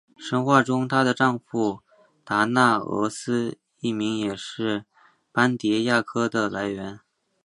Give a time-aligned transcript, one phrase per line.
[0.17, 1.81] 神话中她的丈夫
[2.25, 4.83] 达那俄斯一名也是
[5.31, 6.99] 斑蝶亚科的来源。